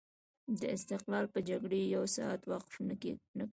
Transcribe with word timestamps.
د 0.59 0.61
استقلال 0.75 1.25
په 1.33 1.39
جګړې 1.49 1.81
یو 1.95 2.03
ساعت 2.15 2.41
وقف 2.51 2.73
نه 2.87 2.95
کړ. 3.01 3.15